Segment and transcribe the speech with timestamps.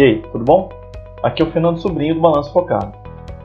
[0.00, 0.70] E aí, tudo bom?
[1.22, 2.90] Aqui é o Fernando Sobrinho do Balanço Focado.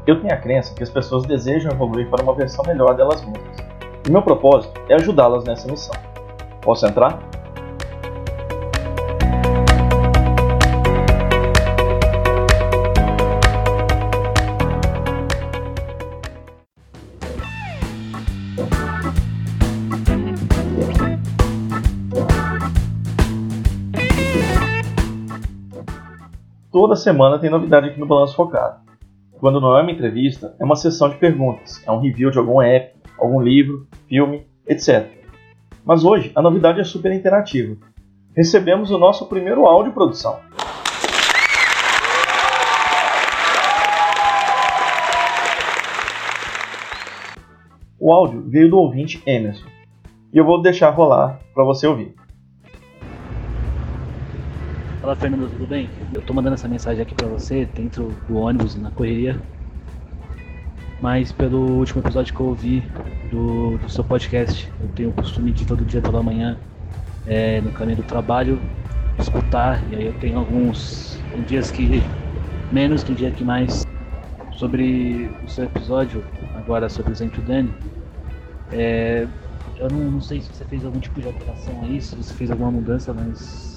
[0.07, 3.57] Eu tenho a crença que as pessoas desejam evoluir para uma versão melhor delas mesmas.
[4.07, 5.93] E meu propósito é ajudá-las nessa missão.
[6.61, 7.19] Posso entrar?
[26.75, 28.81] Toda semana tem novidade aqui no Balanço Focado.
[29.39, 32.61] Quando não é uma entrevista, é uma sessão de perguntas, é um review de algum
[32.61, 35.09] app, algum livro, filme, etc.
[35.85, 37.77] Mas hoje a novidade é super interativa.
[38.35, 40.37] Recebemos o nosso primeiro áudio produção.
[47.97, 49.69] O áudio veio do ouvinte Emerson
[50.33, 52.13] e eu vou deixar rolar para você ouvir.
[55.05, 55.87] Fala Fernando, tudo bem?
[56.15, 59.39] Eu tô mandando essa mensagem aqui pra você dentro do ônibus, na correria.
[60.99, 62.81] Mas pelo último episódio que eu ouvi
[63.29, 66.57] do, do seu podcast, eu tenho o costume de todo dia pela manhã,
[67.23, 68.59] é, no caminho do trabalho,
[69.19, 69.79] escutar.
[69.91, 72.01] E aí eu tenho alguns dias que
[72.71, 73.83] menos, tem dia que mais.
[74.53, 77.71] Sobre o seu episódio, agora sobre o Zento Dani.
[78.71, 79.27] É,
[79.77, 82.49] eu não, não sei se você fez algum tipo de alteração aí, se você fez
[82.49, 83.74] alguma mudança, mas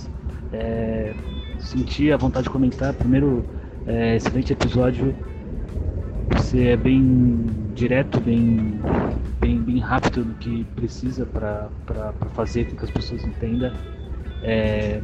[0.53, 1.15] é,
[1.59, 2.93] senti a vontade de comentar.
[2.95, 3.45] Primeiro,
[3.87, 5.15] é, excelente episódio.
[6.37, 8.79] Você é bem direto, bem,
[9.41, 11.69] bem, bem rápido no que precisa para
[12.35, 13.73] fazer com que as pessoas entendam.
[14.43, 15.01] É,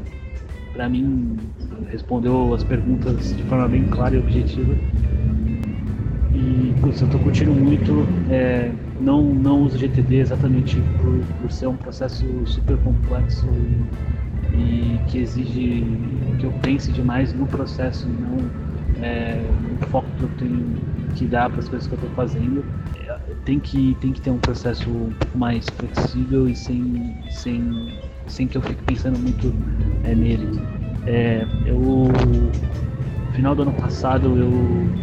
[0.73, 1.37] para mim,
[1.89, 4.75] respondeu as perguntas de forma bem clara e objetiva.
[6.35, 8.07] E putz, eu estou curtindo muito.
[8.29, 13.85] É, não, não uso GTD exatamente por, por ser um processo super complexo e
[14.55, 18.53] e que exige que eu pense demais no processo e não
[18.99, 22.65] é, no foco que eu tenho que dar para as coisas que eu estou fazendo.
[23.45, 28.49] Tem que, tem que ter um processo um pouco mais flexível e sem, sem, sem
[28.49, 29.55] que eu fique pensando muito
[30.03, 30.51] é, nele.
[31.05, 32.57] É, eu,
[33.23, 34.95] no final do ano passado, eu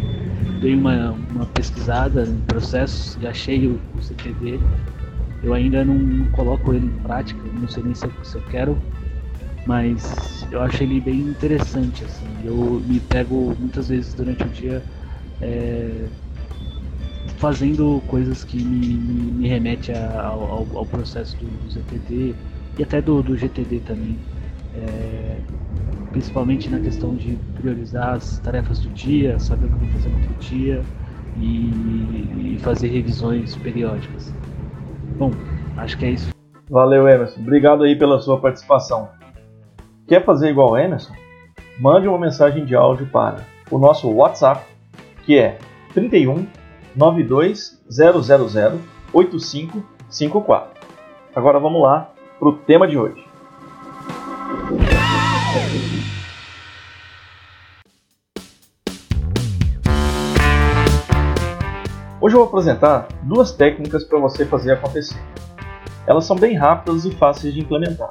[0.58, 4.60] dei uma, uma pesquisada em processos e achei o, o CTD.
[5.40, 8.42] Eu ainda não, não coloco ele em prática, não sei nem se eu, se eu
[8.42, 8.84] quero
[9.64, 12.26] mas eu acho ele bem interessante, assim.
[12.44, 14.84] Eu me pego muitas vezes durante o dia
[15.40, 16.08] é,
[17.36, 22.34] fazendo coisas que me, me, me remete ao, ao, processo do, do ZTD
[22.78, 24.18] e até do, do GTD também.
[24.74, 25.40] É,
[26.10, 30.08] principalmente na questão de priorizar as tarefas do dia, saber o que eu vou fazer
[30.08, 30.84] no outro dia
[31.36, 34.34] e, e fazer revisões periódicas.
[35.18, 35.32] Bom,
[35.76, 36.34] acho que é isso.
[36.68, 37.40] Valeu, Emerson.
[37.40, 39.21] Obrigado aí pela sua participação.
[40.12, 41.14] Quer fazer igual o Emerson?
[41.80, 44.62] Mande uma mensagem de áudio para o nosso WhatsApp,
[45.24, 45.56] que é
[45.94, 46.46] 31
[46.94, 48.78] 92 000
[49.10, 50.86] 8554.
[51.34, 53.26] Agora vamos lá para o tema de hoje.
[62.20, 65.18] Hoje eu vou apresentar duas técnicas para você fazer acontecer.
[66.06, 68.10] Elas são bem rápidas e fáceis de implementar.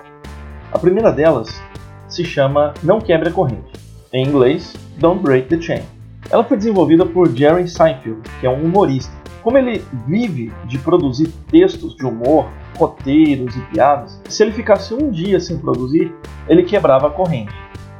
[0.74, 1.62] A primeira delas
[2.12, 3.72] se chama Não Quebre a Corrente,
[4.14, 5.82] em inglês Don't Break the Chain.
[6.30, 9.12] Ela foi desenvolvida por Jerry Seinfeld, que é um humorista.
[9.42, 12.46] Como ele vive de produzir textos de humor,
[12.78, 16.14] roteiros e piadas, se ele ficasse um dia sem produzir,
[16.48, 17.54] ele quebrava a corrente.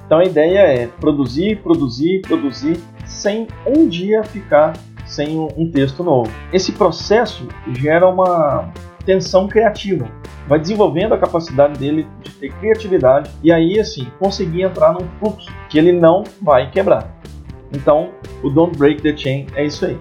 [0.06, 4.74] Então a ideia é produzir, produzir, produzir, sem um dia ficar
[5.06, 6.32] sem um texto novo.
[6.54, 8.72] Esse processo gera uma
[9.04, 10.08] tensão criativa,
[10.48, 15.50] vai desenvolvendo a capacidade dele de ter criatividade e aí assim conseguir entrar num fluxo
[15.70, 17.10] que ele não vai quebrar.
[17.72, 18.10] Então,
[18.44, 19.98] o Don't Break the Chain é isso aí.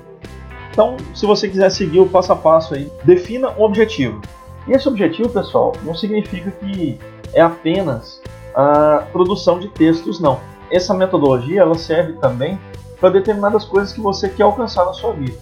[0.73, 4.21] Então, se você quiser seguir o passo a passo aí, defina um objetivo.
[4.67, 6.99] E esse objetivo, pessoal, não significa que
[7.33, 8.21] é apenas
[8.55, 10.41] a produção de textos, não.
[10.71, 12.59] Essa metodologia ela serve também
[13.01, 15.37] para determinadas coisas que você quer alcançar na sua vida.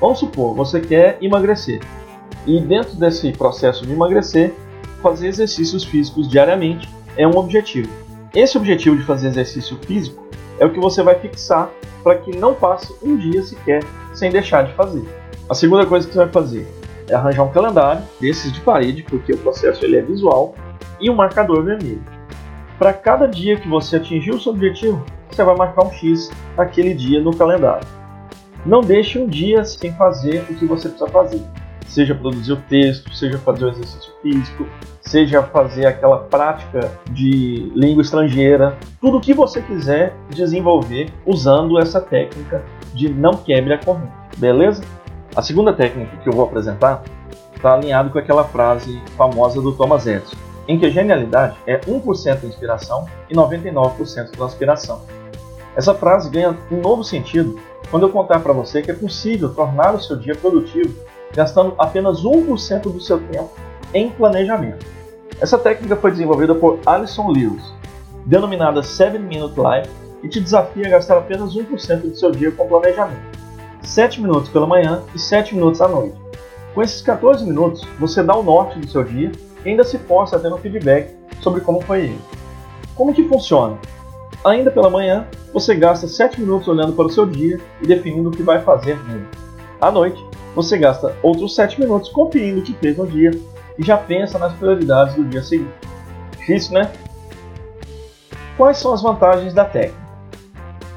[0.00, 1.80] Vamos supor, você quer emagrecer.
[2.46, 4.54] E dentro desse processo de emagrecer,
[5.02, 7.90] fazer exercícios físicos diariamente é um objetivo.
[8.34, 10.26] Esse objetivo de fazer exercício físico
[10.58, 11.70] é o que você vai fixar
[12.02, 13.82] para que não passe um dia sequer
[14.14, 15.06] sem deixar de fazer.
[15.48, 16.68] A segunda coisa que você vai fazer
[17.08, 20.54] é arranjar um calendário desses de parede, porque o processo ele é visual,
[21.00, 22.02] e um marcador vermelho.
[22.78, 26.94] Para cada dia que você atingir o seu objetivo, você vai marcar um X naquele
[26.94, 27.86] dia no calendário.
[28.64, 31.42] Não deixe um dia sem fazer o que você precisa fazer.
[31.88, 34.66] Seja produzir o texto, seja fazer o exercício físico,
[35.00, 42.00] seja fazer aquela prática de língua estrangeira, tudo o que você quiser desenvolver usando essa
[42.00, 42.62] técnica
[42.94, 44.82] de não quebre a corrente, beleza?
[45.34, 47.02] A segunda técnica que eu vou apresentar
[47.54, 50.36] está alinhado com aquela frase famosa do Thomas Edison,
[50.66, 55.02] em que a genialidade é 1% inspiração e 99% transpiração.
[55.74, 57.58] Essa frase ganha um novo sentido
[57.90, 60.94] quando eu contar para você que é possível tornar o seu dia produtivo
[61.34, 63.50] gastando apenas 1% do seu tempo
[63.94, 64.84] em planejamento.
[65.40, 67.62] Essa técnica foi desenvolvida por Alison Lewis,
[68.26, 69.90] denominada 7 Minute Life,
[70.22, 73.38] e te desafia a gastar apenas 1% do seu dia com planejamento.
[73.82, 76.16] 7 minutos pela manhã e 7 minutos à noite.
[76.74, 79.30] Com esses 14 minutos, você dá o norte do seu dia
[79.64, 82.20] e ainda se força a ter um feedback sobre como foi ele.
[82.94, 83.78] Como que funciona?
[84.44, 88.32] Ainda pela manhã, você gasta 7 minutos olhando para o seu dia e definindo o
[88.32, 89.26] que vai fazer nele.
[89.80, 93.30] À noite, você gasta outros 7 minutos conferindo o que fez no dia
[93.78, 95.72] e já pensa nas prioridades do dia seguinte.
[96.38, 96.90] Difícil, né?
[98.56, 100.08] Quais são as vantagens da técnica?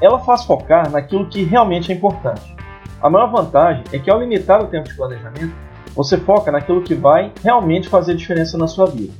[0.00, 2.56] Ela faz focar naquilo que realmente é importante.
[3.00, 5.54] A maior vantagem é que ao limitar o tempo de planejamento,
[5.94, 9.12] você foca naquilo que vai realmente fazer diferença na sua vida.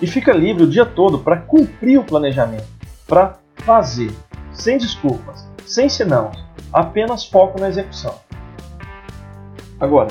[0.00, 2.66] E fica livre o dia todo para cumprir o planejamento,
[3.06, 4.10] para fazer,
[4.52, 6.30] sem desculpas, sem senão,
[6.72, 8.14] apenas foco na execução.
[9.84, 10.08] Agora,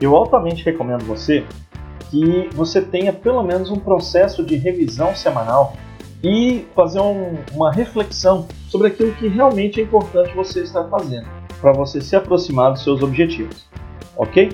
[0.00, 1.44] eu altamente recomendo você
[2.10, 5.74] que você tenha pelo menos um processo de revisão semanal
[6.22, 11.26] e fazer um, uma reflexão sobre aquilo que realmente é importante você estar fazendo
[11.60, 13.66] para você se aproximar dos seus objetivos,
[14.16, 14.52] ok?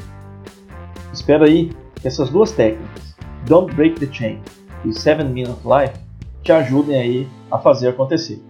[1.12, 1.70] Espero aí
[2.00, 3.14] que essas duas técnicas,
[3.44, 4.40] Don't Break the Chain
[4.86, 6.00] e 7 Minute Life,
[6.42, 8.42] te ajudem aí a fazer acontecer.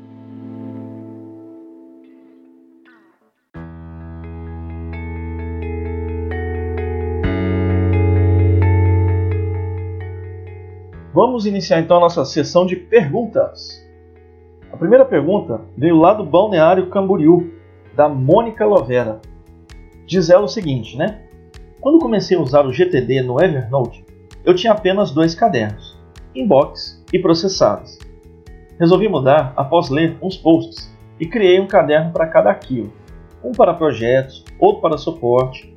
[11.15, 13.87] Vamos iniciar então a nossa sessão de perguntas.
[14.73, 17.53] A primeira pergunta veio lá do Balneário Camboriú,
[17.95, 19.21] da Mônica Lovera.
[20.07, 21.21] Diz ela o seguinte, né?
[21.83, 24.03] Quando comecei a usar o GTD no Evernote,
[24.43, 26.01] eu tinha apenas dois cadernos,
[26.35, 27.99] inbox e processados.
[28.81, 32.91] Resolvi mudar após ler uns posts e criei um caderno para cada arquivo,
[33.45, 35.77] um para projetos, outro para suporte,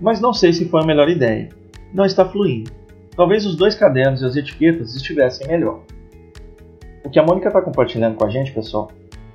[0.00, 1.48] mas não sei se foi a melhor ideia.
[1.92, 2.79] Não está fluindo.
[3.20, 5.80] Talvez os dois cadernos e as etiquetas estivessem melhor.
[7.04, 8.90] O que a Mônica está compartilhando com a gente, pessoal,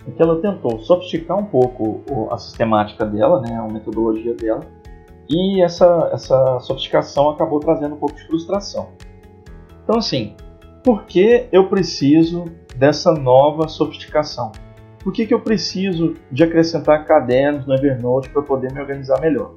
[0.07, 2.01] é que ela tentou sofisticar um pouco
[2.31, 4.61] a sistemática dela, né, a metodologia dela,
[5.29, 8.89] e essa, essa sofisticação acabou trazendo um pouco de frustração.
[9.83, 10.35] Então, assim,
[10.83, 12.45] por que eu preciso
[12.75, 14.51] dessa nova sofisticação?
[15.03, 19.53] Por que, que eu preciso de acrescentar cadernos no Evernote para poder me organizar melhor?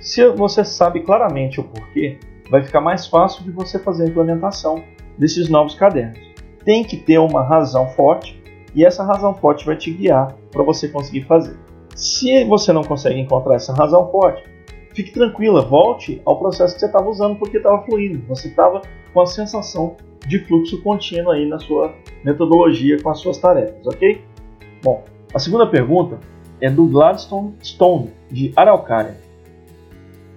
[0.00, 2.18] Se você sabe claramente o porquê,
[2.50, 4.82] vai ficar mais fácil de você fazer a implementação
[5.16, 6.18] desses novos cadernos.
[6.64, 8.42] Tem que ter uma razão forte
[8.74, 11.56] e essa razão forte vai te guiar para você conseguir fazer.
[11.94, 14.44] Se você não consegue encontrar essa razão forte,
[14.94, 19.20] fique tranquila, volte ao processo que você estava usando porque estava fluindo, você estava com
[19.20, 19.96] a sensação
[20.26, 24.22] de fluxo contínuo aí na sua metodologia com as suas tarefas, ok?
[24.82, 25.04] Bom,
[25.34, 26.18] a segunda pergunta
[26.60, 29.16] é do Gladstone Stone, de Araucária.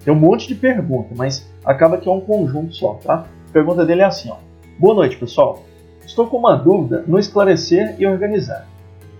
[0.04, 3.26] Tem um monte de perguntas, mas acaba que é um conjunto só, tá?
[3.48, 4.36] A pergunta dele é assim, ó.
[4.78, 5.62] Boa noite, pessoal.
[6.04, 8.66] Estou com uma dúvida no esclarecer e organizar.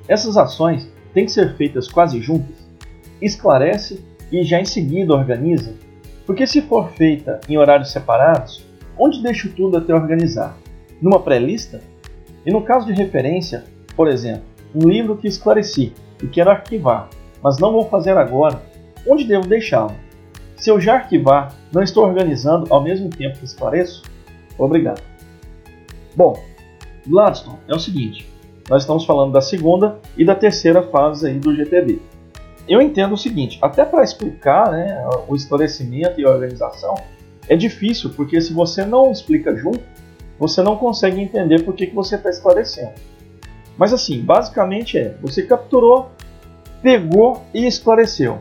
[0.08, 2.56] Essas ações têm que ser feitas quase juntas?
[3.20, 5.75] Esclarece e já em seguida organiza?
[6.26, 8.64] Porque se for feita em horários separados,
[8.99, 10.56] onde deixo tudo até organizar?
[11.00, 11.80] Numa pré-lista?
[12.44, 14.42] E no caso de referência, por exemplo,
[14.75, 17.08] um livro que esclareci e quero arquivar,
[17.42, 18.62] mas não vou fazer agora,
[19.06, 19.94] onde devo deixá-lo?
[20.62, 24.00] Se eu já arquivar, não estou organizando ao mesmo tempo que esclareço?
[24.57, 25.02] Obrigado.
[26.14, 26.40] Bom,
[27.04, 28.31] Gladstone é o seguinte:
[28.71, 31.99] nós estamos falando da segunda e da terceira fase aí do GTD.
[32.69, 36.95] Eu entendo o seguinte, até para explicar né, o esclarecimento e a organização,
[37.49, 39.81] é difícil, porque se você não explica junto,
[40.38, 42.92] você não consegue entender por que, que você está esclarecendo.
[43.76, 46.12] Mas assim, basicamente é, você capturou,
[46.81, 48.38] pegou e esclareceu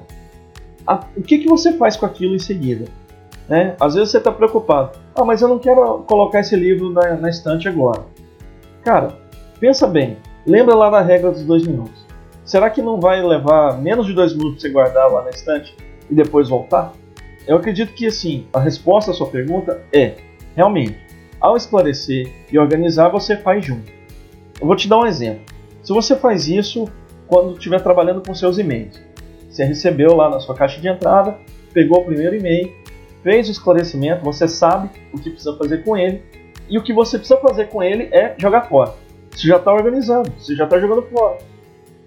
[0.86, 2.86] a, o que, que você faz com aquilo em seguida?
[3.48, 3.76] Né?
[3.80, 4.98] Às vezes você está preocupado.
[5.16, 8.06] Ah, mas eu não quero colocar esse livro na, na estante agora.
[8.84, 9.18] Cara,
[9.60, 10.18] pensa bem.
[10.46, 12.06] Lembra lá da regra dos dois minutos.
[12.44, 15.76] Será que não vai levar menos de dois minutos para você guardar lá na estante
[16.10, 16.94] e depois voltar?
[17.48, 20.16] Eu acredito que assim, a resposta à sua pergunta é,
[20.56, 20.98] realmente,
[21.40, 23.92] ao esclarecer e organizar, você faz junto.
[24.60, 25.44] Eu vou te dar um exemplo.
[25.84, 26.88] Se você faz isso
[27.28, 29.02] quando estiver trabalhando com seus e-mails,
[29.52, 31.38] você recebeu lá na sua caixa de entrada,
[31.74, 32.82] pegou o primeiro e-mail
[33.24, 36.24] fez o esclarecimento, você sabe o que precisa fazer com ele,
[36.70, 38.94] e o que você precisa fazer com ele é jogar fora.
[39.32, 41.38] Você já está organizando, você já está jogando fora.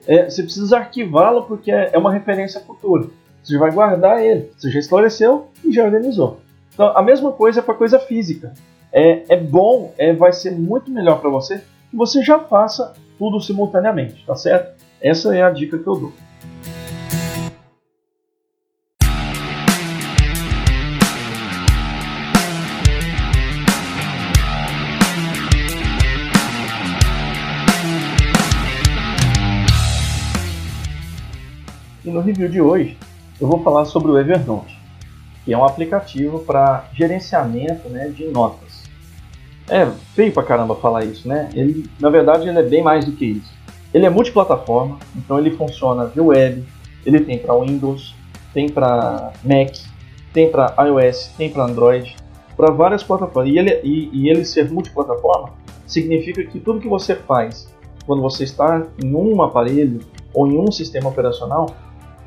[0.07, 3.09] É, você precisa arquivá-lo porque é, é uma referência futura.
[3.43, 4.51] Você vai guardar ele.
[4.57, 6.41] Você já esclareceu e já organizou.
[6.73, 8.53] Então, a mesma coisa é para coisa física.
[8.93, 11.59] É, é bom, é, vai ser muito melhor para você
[11.91, 14.83] que você já faça tudo simultaneamente, tá certo?
[15.01, 16.13] Essa é a dica que eu dou.
[32.05, 32.99] E no review de hoje
[33.41, 34.79] eu vou falar sobre o Evernote,
[35.45, 38.85] que é um aplicativo para gerenciamento né, de notas.
[39.69, 41.49] É feio pra caramba falar isso, né?
[41.55, 43.51] Ele, na verdade, ele é bem mais do que isso.
[43.95, 46.65] Ele é multiplataforma, então ele funciona via web,
[47.07, 48.15] ele tem para Windows,
[48.53, 49.75] tem para Mac,
[50.33, 52.15] tem para iOS, tem para Android,
[52.55, 53.51] para várias plataformas.
[53.51, 55.51] E ele, e, e ele ser multiplataforma
[55.87, 57.73] significa que tudo que você faz
[58.05, 60.01] quando você está em um aparelho
[60.35, 61.71] ou em um sistema operacional,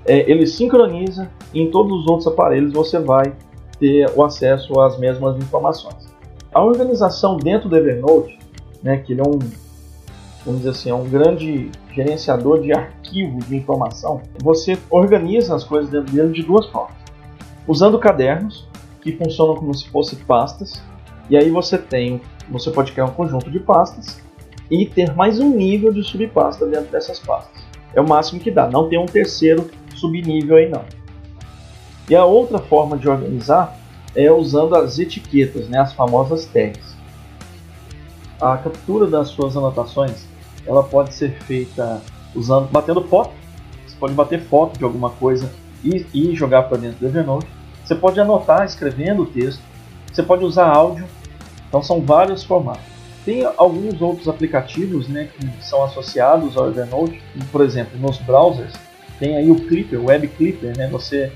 [0.07, 3.33] é, ele sincroniza e em todos os outros aparelhos você vai
[3.79, 6.07] ter o acesso às mesmas informações.
[6.53, 8.39] A organização dentro do Evernote,
[8.81, 9.37] né, que ele é um,
[10.45, 15.91] vamos dizer assim, é um grande gerenciador de arquivos de informação, você organiza as coisas
[15.91, 16.95] dentro dele de duas formas.
[17.67, 18.67] Usando cadernos,
[19.01, 20.81] que funcionam como se fossem pastas,
[21.29, 24.21] e aí você tem, você pode criar um conjunto de pastas
[24.71, 27.61] e ter mais um nível de subpasta dentro dessas pastas.
[27.93, 30.85] É o máximo que dá, não tem um terceiro subnível aí não.
[32.09, 33.77] E a outra forma de organizar
[34.15, 36.95] é usando as etiquetas, né, as famosas tags.
[38.39, 40.25] A captura das suas anotações
[40.65, 42.01] ela pode ser feita
[42.35, 43.31] usando, batendo foto.
[43.87, 45.51] Você pode bater foto de alguma coisa
[45.83, 47.47] e, e jogar para dentro do Evernote.
[47.83, 49.61] Você pode anotar escrevendo o texto.
[50.11, 51.05] Você pode usar áudio.
[51.67, 52.83] Então são vários formatos.
[53.25, 58.73] Tem alguns outros aplicativos né, que são associados ao Evernote, por exemplo, nos browsers
[59.19, 60.87] tem aí o Clipper, o Web Clipper, né?
[60.89, 61.31] Você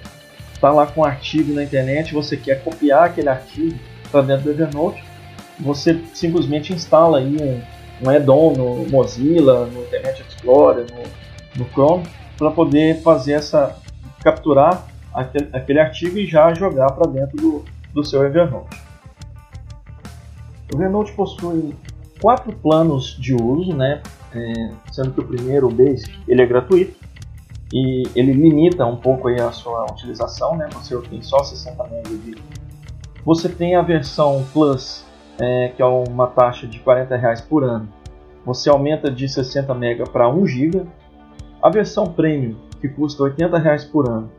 [0.54, 3.78] está lá com um artigo na internet, você quer copiar aquele artigo
[4.12, 5.04] para dentro do Evernote,
[5.60, 7.62] você simplesmente instala aí um,
[8.06, 12.04] um add-on no Mozilla, no Internet Explorer, no, no Chrome,
[12.38, 13.76] para poder fazer essa
[14.24, 18.80] capturar aquele, aquele, artigo e já jogar para dentro do, do seu Evernote.
[20.72, 21.76] O Evernote possui
[22.22, 24.02] quatro planos de uso, né?
[24.34, 26.96] É, sendo que o primeiro, o Basic, ele é gratuito
[27.74, 30.68] e ele limita um pouco aí a sua utilização, né?
[30.74, 32.44] Você tem só 60 MB de
[33.24, 35.06] Você tem a versão Plus,
[35.40, 37.88] é, que é uma taxa de 40 reais por ano.
[38.46, 40.86] Você aumenta de 60 MB para 1 GB.
[41.62, 44.30] A versão Premium, que custa 80 reais por ano,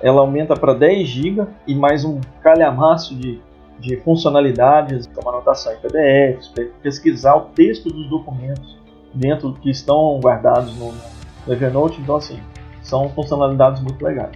[0.00, 3.40] ela aumenta para 10 GB e mais um calhamaço de,
[3.80, 8.78] de funcionalidades, como anotação em PDFs, pesquisar o texto dos documentos
[9.12, 12.00] dentro que estão guardados no, no Evernote.
[12.00, 12.38] Então, assim,
[12.88, 14.32] são funcionalidades muito legais.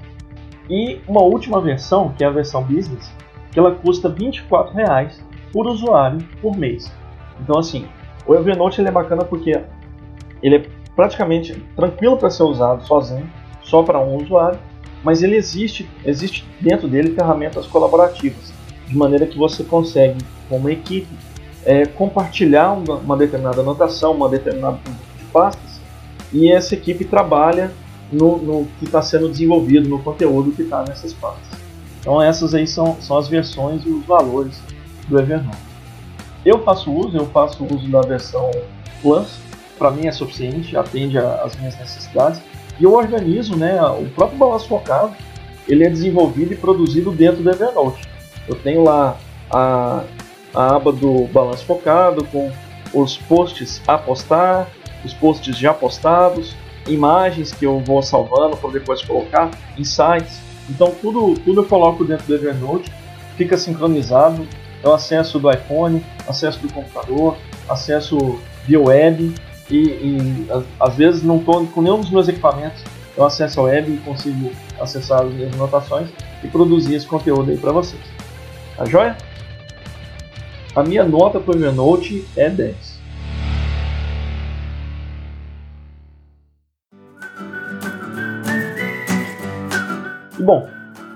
[0.69, 3.11] E uma última versão, que é a versão Business,
[3.51, 6.93] que ela custa 24 reais por usuário por mês.
[7.41, 7.87] Então assim,
[8.27, 9.61] o Evernote ele é bacana porque
[10.43, 13.29] ele é praticamente tranquilo para ser usado sozinho,
[13.63, 14.59] só para um usuário,
[15.03, 18.53] mas ele existe, existe dentro dele ferramentas colaborativas,
[18.87, 21.09] de maneira que você consegue, como equipe,
[21.65, 24.79] é, compartilhar uma, uma determinada anotação, uma determinada
[25.19, 25.81] de pastas,
[26.33, 27.73] e essa equipe trabalha
[28.13, 31.59] no, no que está sendo desenvolvido, no conteúdo que está nessas pastas.
[32.01, 34.61] Então essas aí são, são as versões e os valores
[35.09, 35.57] do Evernote.
[36.45, 38.51] Eu faço uso, eu faço uso da versão
[39.01, 39.41] Plus,
[39.77, 42.41] para mim é suficiente, atende às minhas necessidades.
[42.79, 45.13] E eu organizo, né, o próprio balanço focado,
[45.69, 48.09] ele é desenvolvido e produzido dentro do Evernote.
[48.49, 49.17] Eu tenho lá
[49.51, 50.05] a,
[50.55, 52.51] a aba do balanço focado com
[52.95, 54.69] os posts a postar,
[55.05, 56.55] os posts já postados,
[56.87, 60.41] imagens que eu vou salvando para depois colocar, insights.
[60.69, 62.93] Então tudo, tudo eu coloco dentro do Evernote,
[63.37, 64.47] fica sincronizado.
[64.83, 67.37] Eu acesso do iPhone, acesso do computador,
[67.69, 69.33] acesso via web
[69.71, 70.47] e, e
[70.81, 72.83] às vezes não estou com nenhum dos meus equipamentos.
[73.17, 76.09] Eu acesso a web e consigo acessar as minhas anotações
[76.43, 78.03] e produzir esse conteúdo aí para vocês.
[78.77, 79.17] Tá joia?
[80.75, 82.92] A minha nota para o Evernote é 10.
[90.53, 90.69] Bom,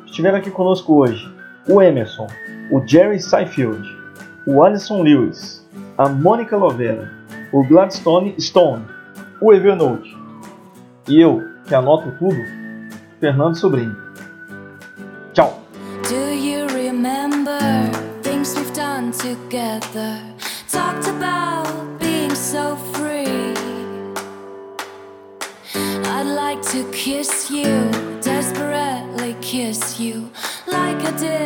[0.06, 1.30] estiveram aqui conosco hoje
[1.68, 2.26] o Emerson,
[2.70, 3.86] o Jerry Seinfeld,
[4.46, 5.62] o Alison Lewis,
[5.98, 7.12] a Mônica Lovera,
[7.52, 8.86] o Gladstone Stone,
[9.38, 10.16] o Evernote
[11.06, 12.38] e eu, que anoto tudo,
[13.20, 13.94] Fernando Sobrinho.
[15.34, 15.62] Tchau!
[26.08, 27.95] I'd like to kiss you,
[29.98, 30.30] you,
[30.66, 31.45] like I did in